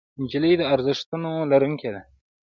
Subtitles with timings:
[0.21, 2.01] نجلۍ د ارزښتونو لرونکې ده.